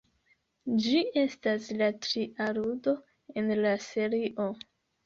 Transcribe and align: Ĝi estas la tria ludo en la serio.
Ĝi 0.85 1.03
estas 1.25 1.67
la 1.83 1.91
tria 2.07 2.49
ludo 2.61 2.99
en 3.43 3.57
la 3.63 3.79
serio. 3.91 4.53